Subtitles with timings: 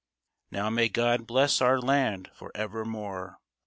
[0.49, 3.37] Now may God bless our land for evermore